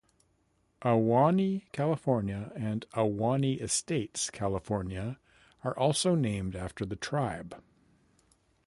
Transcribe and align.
Ahwahnee, 0.81 1.65
California 1.73 2.51
and 2.55 2.87
Ahwahnee 2.95 3.61
Estates, 3.61 4.31
California 4.31 5.19
are 5.63 5.77
also 5.77 6.15
named 6.15 6.55
after 6.55 6.87
the 6.87 6.95
tribe. 6.95 7.61